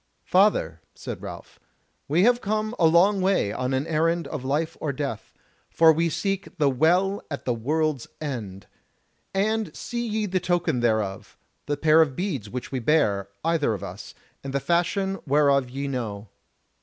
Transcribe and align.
"Father," 0.25 0.81
said 0.95 1.21
Ralph, 1.21 1.59
"we 2.07 2.23
have 2.23 2.41
come 2.41 2.73
a 2.79 2.87
long 2.87 3.21
way 3.21 3.53
on 3.53 3.71
an 3.71 3.85
errand 3.85 4.27
of 4.29 4.43
life 4.43 4.75
or 4.81 4.91
death; 4.91 5.31
for 5.69 5.93
we 5.93 6.09
seek 6.09 6.57
the 6.57 6.71
WELL 6.71 7.21
at 7.29 7.45
the 7.45 7.53
WORLD'S 7.53 8.07
END. 8.19 8.65
And 9.31 9.75
see 9.75 10.07
ye 10.07 10.25
the 10.25 10.39
token 10.39 10.79
thereof, 10.79 11.37
the 11.67 11.77
pair 11.77 12.01
of 12.01 12.15
beads 12.15 12.49
which 12.49 12.71
we 12.71 12.79
bear, 12.79 13.29
either 13.45 13.75
of 13.75 13.83
us, 13.83 14.15
and 14.43 14.53
the 14.53 14.59
fashion 14.59 15.19
whereof 15.27 15.69
ye 15.69 15.87
know." 15.87 16.29